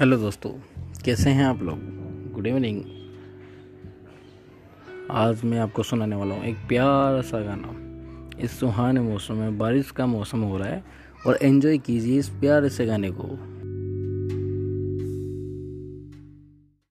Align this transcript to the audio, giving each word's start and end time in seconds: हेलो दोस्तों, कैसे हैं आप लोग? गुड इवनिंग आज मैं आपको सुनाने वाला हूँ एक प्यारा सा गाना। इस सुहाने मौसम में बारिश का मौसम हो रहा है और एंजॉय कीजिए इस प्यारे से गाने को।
हेलो 0.00 0.16
दोस्तों, 0.16 0.50
कैसे 1.04 1.30
हैं 1.30 1.44
आप 1.44 1.62
लोग? 1.62 1.78
गुड 2.32 2.46
इवनिंग 2.46 2.82
आज 5.10 5.44
मैं 5.44 5.58
आपको 5.58 5.82
सुनाने 5.82 6.16
वाला 6.16 6.34
हूँ 6.34 6.44
एक 6.44 6.56
प्यारा 6.68 7.20
सा 7.20 7.40
गाना। 7.40 8.40
इस 8.40 8.60
सुहाने 8.60 9.00
मौसम 9.00 9.34
में 9.34 9.58
बारिश 9.58 9.90
का 9.90 10.06
मौसम 10.06 10.42
हो 10.42 10.58
रहा 10.58 10.68
है 10.68 10.84
और 11.26 11.38
एंजॉय 11.42 11.78
कीजिए 11.78 12.18
इस 12.18 12.28
प्यारे 12.28 12.68
से 12.68 12.86
गाने 12.86 13.10
को। 13.10 13.28